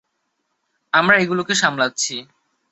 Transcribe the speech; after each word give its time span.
আমরা 0.93 1.15
এগুলোকে 1.17 1.53
সামলাচ্ছি! 1.55 2.15